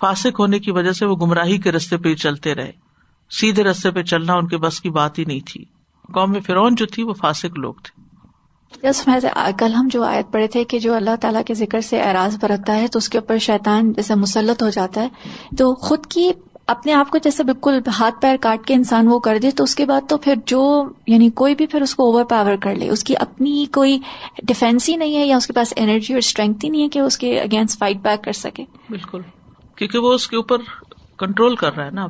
[0.00, 2.72] فاسک ہونے کی وجہ سے وہ گمراہی کے رستے پہ چلتے رہے۔
[3.30, 5.64] سیدھے رستے پہ چلنا ان کے بس کی بات ہی نہیں تھی۔
[6.14, 8.06] قوم فرعون جو تھی وہ فاسک لوگ تھے۔
[9.58, 12.74] کل ہم جو آیت پڑھے تھے کہ جو اللہ تعالیٰ کے ذکر سے اعراض برتتا
[12.74, 15.08] ہے تو اس کے اوپر شیطان جیسے مسلط ہو جاتا ہے۔
[15.58, 16.32] تو خود کی
[16.66, 19.74] اپنے آپ کو جیسے بالکل ہاتھ پیر کاٹ کے انسان وہ کر دے تو اس
[19.74, 22.88] کے بعد تو پھر جو یعنی کوئی بھی پھر اس کو اوور پاور کر لے۔
[22.88, 23.98] اس کی اپنی کوئی
[24.42, 26.98] ڈیفینس ہی نہیں ہے یا اس کے پاس انرجی اور اسٹرینتھ ہی نہیں ہے کہ
[26.98, 29.20] اس کے اگینسٹ فائٹ بیک کر سکے۔ بالکل۔
[29.76, 30.56] کیونکہ وہ اس کے اوپر
[31.18, 32.06] کنٹرول کر رہا ہے نا۔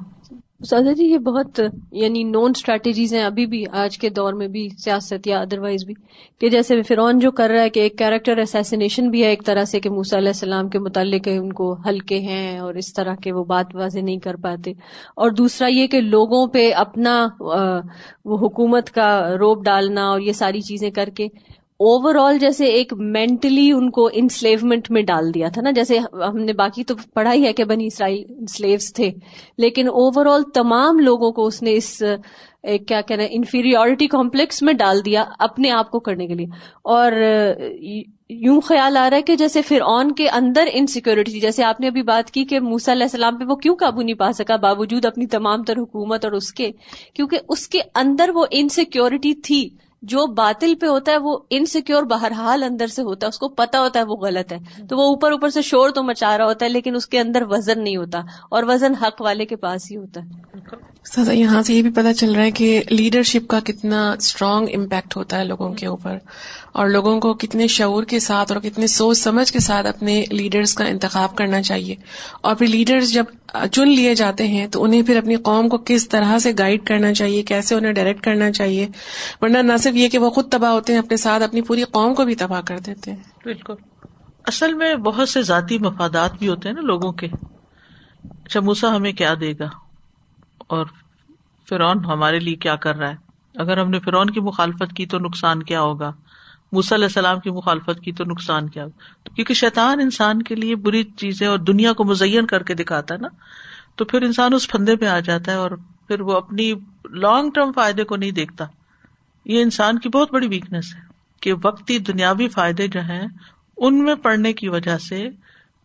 [0.61, 1.61] سادہ جی یہ بہت
[1.93, 5.95] یعنی نون اسٹریٹجیز ہیں ابھی بھی، آج کے دور میں بھی، سیاست یا ادروائز بھی،
[6.39, 9.65] کہ جیسے فرعون جو کر رہا ہے کہ ایک کیریکٹر اسیسنیشن بھی ہے، ایک طرح
[9.65, 13.33] سے کہ موسیٰ علیہ السلام کے متعلق ان کو ہلکے ہیں اور اس طرح کے
[13.33, 14.71] وہ بات واضح نہیں کر پاتے۔
[15.17, 20.61] اور دوسرا یہ کہ لوگوں پہ اپنا وہ حکومت کا روپ ڈالنا اور یہ ساری
[20.61, 21.29] چیزیں کر کے
[21.81, 26.39] اوور آل جیسے ایک مینٹلی ان کو انسلیومنٹ میں ڈال دیا تھا نا، جیسے ہم
[26.39, 29.11] نے باقی تو پڑھا ہی ہے کہ بنی اسرائیل انسلیوز تھے،
[29.59, 32.03] لیکن اوور آل تمام لوگوں کو اس نے اس
[32.87, 36.47] کیا کہنا انفیریورٹی کمپلیکس میں ڈال دیا اپنے آپ کو کرنے کے لیے۔
[36.85, 37.13] اور
[38.31, 41.81] یوں خیال آ رہا ہے کہ جیسے پھر آن کے اندر انسیکیورٹی تھی جیسے آپ
[41.81, 44.57] نے ابھی بات کی کہ موسا علیہ السلام پہ وہ کیوں قابو نہیں پا سکا
[44.57, 46.71] باوجود اپنی تمام تر حکومت اور اس کے،
[47.15, 49.69] کیونکہ اس کے اندر وہ انسیکیورٹی تھی۔
[50.03, 53.81] جو باطل پہ ہوتا ہے وہ انسیکیور بہرحال اندر سے ہوتا ہے، اس کو پتا
[53.81, 56.65] ہوتا ہے وہ غلط ہے۔ تو وہ اوپر اوپر سے شور تو مچا رہا ہوتا
[56.65, 59.97] ہے، لیکن اس کے اندر وزن نہیں ہوتا اور وزن حق والے کے پاس ہی
[59.97, 60.59] ہوتا ہے۔
[61.15, 65.17] سزا یہاں سے یہ بھی پتا چل رہا ہے کہ لیڈرشپ کا کتنا اسٹرانگ امپیکٹ
[65.17, 66.19] ہوتا ہے لوگوں کے اوپر۔
[66.73, 70.75] اور لوگوں کو کتنے شعور کے ساتھ اور کتنے سوچ سمجھ کے ساتھ اپنے لیڈرز
[70.75, 71.95] کا انتخاب کرنا چاہیے۔
[72.41, 73.25] اور پھر لیڈرز جب
[73.73, 77.15] چن لیے جاتے ہیں تو انہیں پھر اپنی قوم کو کس طرح سے گائڈ کرنا
[77.15, 78.89] چاہیے، کیسے انہیں ڈائریکٹ کرنا چاہیے۔
[79.41, 82.15] ورنہ نہ صرف یہ کہ وہ خود تباہ ہوتے ہیں، اپنے ساتھ اپنی پوری قوم
[82.15, 83.75] کو بھی تباہ کر دیتے ہیں۔ بالکل۔
[84.45, 87.27] اصل میں بہت سے ذاتی مفادات بھی ہوتے ہیں نا لوگوں کے۔
[88.45, 89.69] اچھا موسا ہمیں کیا دے گا؟
[90.67, 90.87] اور
[91.69, 93.17] فرعون ہمارے لیے کیا کر رہا ہے؟
[93.55, 96.13] اگر ہم نے فرعون کی مخالفت کی تو نقصان کیا ہوگا؟
[96.73, 101.03] علیہ السلام کی مخالفت کی تو نقصان کیا ہوگا؟ کیونکہ شیطان انسان کے لیے بری
[101.03, 103.29] چیزیں اور دنیا کو مزین کر کے دکھاتا ہے نا،
[103.95, 105.71] تو پھر انسان اس پھندے میں آ جاتا ہے اور
[106.09, 106.73] پھر وہ اپنی
[107.11, 108.65] لانگ ٹرم فائدے کو نہیں دیکھتا۔
[109.45, 111.01] یہ انسان کی بہت بڑی ویکنیس ہے
[111.41, 113.27] کہ وقتی دنیاوی فائدے جو ہیں،
[113.77, 115.29] ان میں پڑنے کی وجہ سے،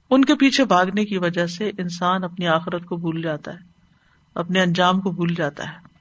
[0.10, 3.71] ان کے پیچھے بھاگنے کی وجہ سے انسان اپنی آخرت کو بھول جاتا ہے۔
[4.36, 5.91] اپنے انجام کو بھول جاتا ہے۔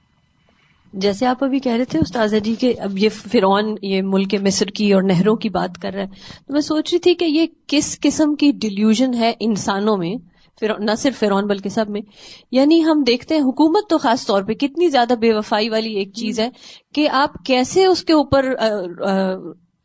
[0.93, 4.65] جیسے آپ ابھی کہہ رہے تھے، استاذہ جی کہ اب یہ فرعون، یہ ملک مصر
[4.65, 6.07] کی اور نہروں کی بات کر رہا ہے۔
[6.47, 10.31] تو میں سوچ رہی تھی کہ یہ کس قسم کی ڈیلیوژن ہے انسانوں میں؟
[10.79, 12.01] نہ صرف فرعون بلکہ سب میں۔
[12.51, 16.13] یعنی ہم دیکھتے ہیں، حکومت تو خاص طور پہ کتنی زیادہ بے وفائی والی ایک
[16.13, 16.49] چیز ہے
[16.95, 18.45] کہ آپ کیسے اس کے اوپر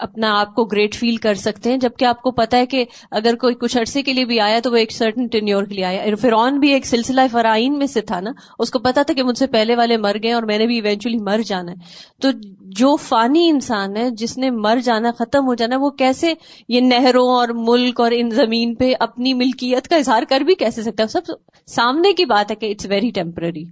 [0.01, 3.37] اپنا آپ کو گریٹ فیل کر سکتے ہیں، جبکہ آپ کو پتا ہے کہ اگر
[3.37, 6.15] کوئی کچھ عرصے کے لیے بھی آیا تو وہ ایک سرٹن ٹینیور کے لیے آیا
[6.21, 9.39] فرعون بھی ایک سلسلہ فرائن میں سے تھا نا، اس کو پتا تھا کہ مجھ
[9.39, 11.77] سے پہلے والے مر گئے اور میں نے بھی ایونچولی مر جانا ہے۔
[12.23, 12.29] تو
[12.61, 16.35] جو فانی انسان ہے، جس نے مر جانا، ختم ہو جانا، وہ کیسے
[16.69, 20.83] یہ نہروں اور ملک اور ان زمین پہ اپنی ملکیت کا اظہار کر بھی کیسے
[20.83, 21.33] سکتا ہے؟ سب
[21.67, 23.65] سامنے کی بات ہے کہ اٹس ویری ٹیمپرری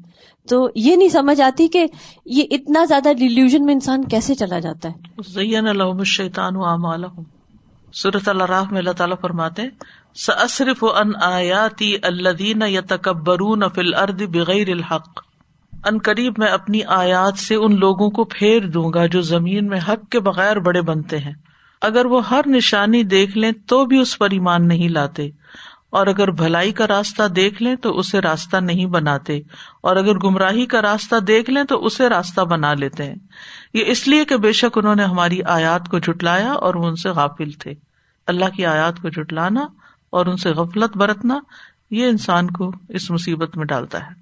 [0.49, 1.87] تو یہ نہیں سمجھ آتی کہ
[2.27, 6.55] یہ اتنا زیادہ ڈیلیوژن میں انسان کیسے چلا جاتا ہے؟ زین الحم الشیطان
[7.95, 9.63] صورت اللہ راہ میں اللہ تعالیٰ فرماتے
[10.49, 15.21] صرف ان آیاتی الدین یا تکبرون فل ارد بغیر الحق۔
[15.85, 19.81] ان قریب میں اپنی آیات سے ان لوگوں کو پھیر دوں گا جو زمین میں
[19.89, 21.33] حق کے بغیر بڑے بنتے ہیں۔
[21.83, 25.31] اگر وہ ہر نشانی دیکھ لیں تو بھی اس پر ایمان نہیں لاتے۔
[25.95, 29.41] اور اگر بھلائی کا راستہ دیکھ لیں تو اسے راستہ نہیں بناتے،
[29.83, 33.15] اور اگر گمراہی کا راستہ دیکھ لیں تو اسے راستہ بنا لیتے ہیں۔
[33.75, 36.97] یہ اس لیے کہ بے شک انہوں نے ہماری آیات کو جٹلایا اور وہ ان
[36.97, 37.75] سے غافل تھے۔
[38.27, 39.67] اللہ کی آیات کو جٹلانا
[40.11, 41.39] اور ان سے غفلت برتنا،
[41.91, 44.13] یہ انسان کو اس مصیبت میں ڈالتا ہے۔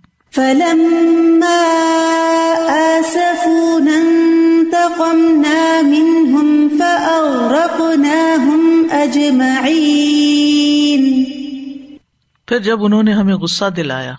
[12.52, 14.14] پھر جب انہوں نے ہمیں غصہ دلایا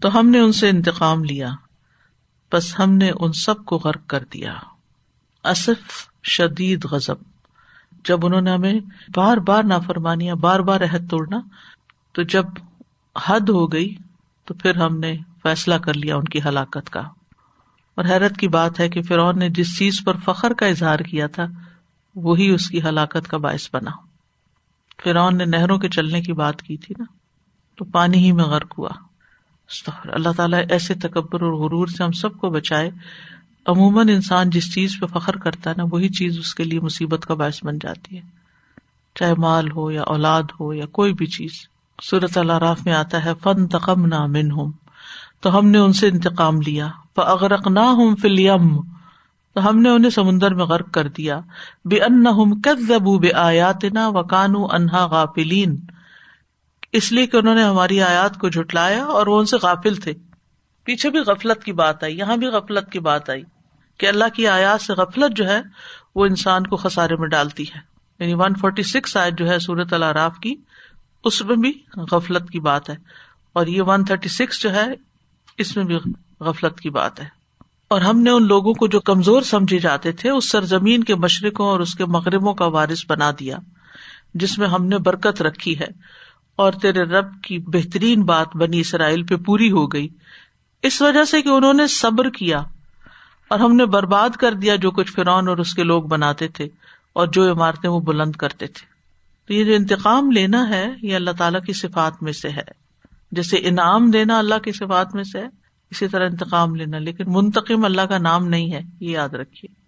[0.00, 1.50] تو ہم نے ان سے انتقام لیا۔
[2.52, 4.54] بس ہم نے ان سب کو غرق کر دیا۔
[5.44, 7.14] اصف شدید غزب
[8.04, 8.72] جب انہوں نے ہمیں
[9.16, 11.40] بار بار نافرمانیا بار بار عہد توڑنا
[12.12, 12.44] تو جب
[13.26, 13.94] حد ہو گئی
[14.44, 17.00] تو پھر ہم نے فیصلہ کر لیا ان کی ہلاکت کا۔
[17.94, 21.26] اور حیرت کی بات ہے کہ فرعون نے جس چیز پر فخر کا اظہار کیا
[21.26, 21.46] تھا،
[22.14, 23.90] وہی اس کی ہلاکت کا باعث بنا۔
[25.04, 27.23] فرعون نے نہروں کے چلنے کی بات کی تھی نا۔
[27.76, 28.88] تو پانی ہی میں غرق ہوا۔
[30.04, 32.90] اللہ تعالیٰ، ایسے تکبر اور غرور سے ہم سب کو بچائے۔
[33.66, 37.26] عموماً انسان جس چیز پہ فخر کرتا ہے نا، وہی چیز اس کے لیے مصیبت
[37.26, 38.22] کا باعث بن جاتی ہے۔
[39.14, 41.50] چاہے مال ہو یا اولاد ہو یا کوئی بھی چیز۔
[42.02, 44.72] صورت اللہ راف میں آتا ہے فن تقم نہ من ہوں
[45.40, 48.80] تو ہم نے ان سے انتقام لیا۔ اغرق نہ ہوں فلیم
[49.54, 51.40] تو ہم نے انہیں سمندر میں غرق کر دیا۔
[51.84, 55.80] بے ان کد بے آیات نہ وکانو انہا غافلین
[56.94, 60.12] اس لیے کہ انہوں نے ہماری آیات کو جھٹلایا اور وہ ان سے غافل تھے۔
[60.84, 63.42] پیچھے بھی غفلت کی بات آئی، یہاں بھی غفلت کی بات آئی
[63.98, 65.60] کہ اللہ کی آیات سے غفلت جو ہے
[66.14, 67.80] وہ انسان کو خسارے میں ڈالتی ہے۔
[68.18, 70.54] یعنی ون فورٹی سکس آیت جو ہے سورت العراف کی،
[71.24, 72.96] اس میں بھی غفلت کی بات ہے۔
[73.52, 74.86] اور یہ ون تھرٹی سکس جو ہے،
[75.58, 75.98] اس میں بھی
[76.40, 77.28] غفلت کی بات ہے۔
[77.88, 81.66] اور ہم نے ان لوگوں کو جو کمزور سمجھے جاتے تھے، اس سرزمین کے مشرقوں
[81.66, 83.56] اور اس کے مغربوں کا وارث بنا دیا،
[84.34, 85.88] جس میں ہم نے برکت رکھی ہے۔
[86.56, 90.08] اور تیرے رب کی بہترین بات بنی اسرائیل پہ پوری ہو گئی۔
[90.82, 92.58] اس وجہ سے کہ انہوں نے صبر کیا
[93.48, 96.68] اور ہم نے برباد کر دیا جو کچھ فرعون اور اس کے لوگ بناتے تھے
[97.12, 98.86] اور جو عمارتیں وہ بلند کرتے تھے۔
[99.46, 102.84] تو یہ جو انتقام لینا ہے، یہ اللہ تعالیٰ کی صفات میں سے ہے۔
[103.32, 105.48] جیسے انعام دینا اللہ کی صفات میں سے ہے،
[105.90, 109.84] اسی طرح انتقام لینا۔ لیکن منتقم اللہ کا نام نہیں ہے، یہ یاد رکھیے۔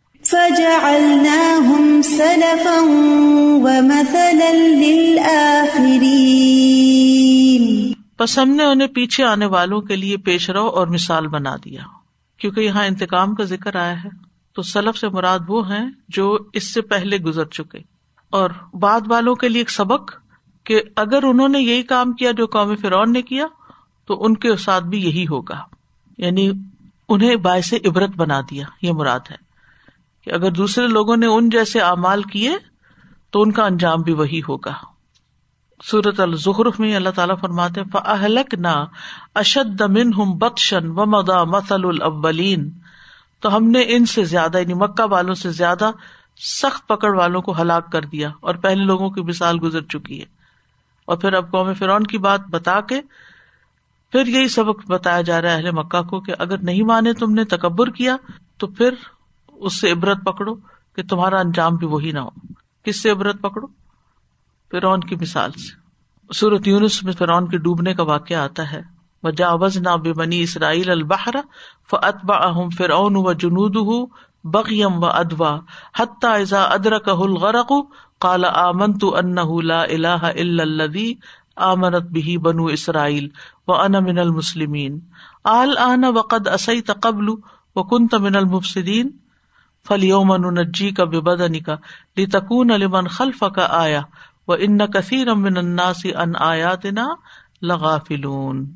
[8.27, 11.83] بس ہم نے انہیں پیچھے آنے والوں کے لیے پیش رو اور مثال بنا دیا۔
[12.39, 14.09] کیونکہ یہاں انتقام کا ذکر آیا ہے۔
[14.53, 17.79] تو سلف سے مراد وہ ہیں جو اس سے پہلے گزر چکے۔
[18.31, 20.15] اور بعد والوں کے لیے ایک سبق
[20.65, 23.47] کہ اگر انہوں نے یہی کام کیا جو قوم فرعون نے کیا،
[24.07, 25.62] تو ان کے ساتھ بھی یہی ہوگا۔
[26.19, 26.51] یعنی
[27.09, 29.37] انہیں باعث عبرت بنا دیا۔ یہ مراد ہے
[30.25, 32.57] کہ اگر دوسرے لوگوں نے ان جیسے اعمال کیے،
[33.31, 34.95] تو ان کا انجام بھی وہی ہوگا۔
[35.85, 38.85] سورت الظہرف میں اللہ تعالیٰ فرماتے فلک نہ
[39.35, 42.71] اشد من ہم بخشن و مدا مسل الاولین
[43.41, 45.91] تو ہم نے ان سے زیادہ یعنی مکہ والوں سے زیادہ
[46.62, 50.27] سخت پکڑ والوں کو ہلاک کر دیا اور پہلے لوگوں کی مثال گزر چکی ہے۔
[51.05, 53.01] اور پھر اب قوم فرعون کی بات بتا کے
[54.12, 57.33] پھر یہی سبق بتایا جا رہا ہے اہل مکہ کو کہ اگر نہیں مانے تم
[57.33, 58.17] نے تکبر کیا،
[58.59, 58.95] تو پھر
[59.49, 60.55] اس سے عبرت پکڑو
[60.97, 62.31] کہ تمہارا انجام بھی وہی نہ ہو۔
[62.85, 63.86] کس سے عبرت پکڑو؟
[64.77, 68.83] فرعون کی مثال سے۔ سورت یونس میں فرعون کے ڈوبنے کا واقعہ آتا ہے۔
[69.23, 71.37] وجاوز نہ بے بنی اسرائیل البحر
[71.91, 73.77] فتبا اہم فرعون و جنود
[74.45, 75.59] بغیم و ادوا
[75.99, 77.73] حتیٰ ازا ادرک الغرق
[78.21, 79.35] کالا آمن تو ان
[79.65, 81.15] لا الہ الا الذی
[81.57, 83.29] آمنت بھی بنو اسرائیل
[83.69, 84.99] و ان من المسلمین
[85.45, 87.29] آل آن وقد اسیت قبل
[87.77, 89.11] و کنت من المفسدین
[89.87, 91.77] فلیوم ننجی کا ببدنی کا
[92.17, 93.85] لتکون لمن خلف کا
[94.48, 97.09] آیا و ان کثیر من الناس ان آیاتنا
[97.62, 98.70] لغافلون۔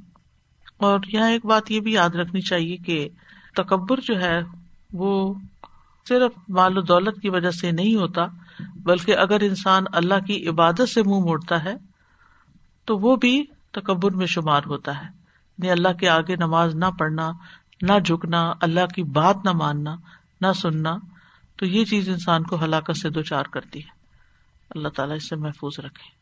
[0.77, 3.09] اور یہاں ایک بات یہ بھی یاد رکھنی چاہیے کہ
[3.57, 4.41] تکبر جو ہے
[4.93, 5.35] وہ
[6.09, 8.23] صرف مال و دولت کی وجہ سے نہیں ہوتا،
[8.77, 11.75] بلکہ اگر انسان اللہ کی عبادت سے منہ موڑتا ہے،
[12.85, 17.31] تو وہ بھی تکبر میں شمار ہوتا ہے۔ یعنی اللہ کے آگے نماز نہ پڑھنا،
[17.83, 19.95] نہ جھکنا، اللہ کی بات نہ ماننا،
[20.41, 20.97] نہ سننا،
[21.57, 24.00] تو یہ چیز انسان کو ہلاکت سے دو چار کرتی ہے۔
[24.71, 26.20] اللہ تعالیٰ اس سے محفوظ رکھے۔